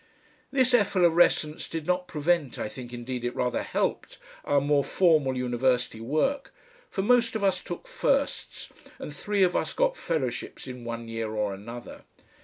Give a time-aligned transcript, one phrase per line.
[0.51, 5.99] This efflorescence did not prevent, I think indeed it rather helped, our more formal university
[6.01, 6.51] work,
[6.89, 11.29] for most of us took firsts, and three of us got Fellowships in one year
[11.35, 12.03] or another.